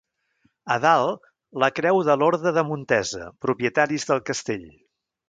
[0.75, 1.27] A dalt,
[1.63, 4.65] la creu de l'orde de Montesa, propietaris del castell.